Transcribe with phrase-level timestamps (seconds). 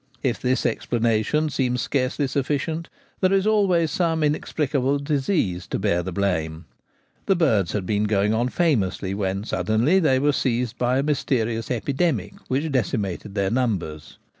[0.23, 6.11] If this explanation seems scarcely sufficient, there is always some inexplicable disease to bear the
[6.11, 6.65] blame:
[7.27, 11.69] the birds had been going on famously when suddenly they were seized by a mysterious
[11.69, 14.17] epidemic which decimated their numbers.